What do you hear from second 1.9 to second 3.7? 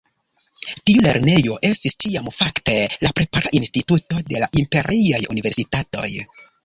tiam fakte la prepara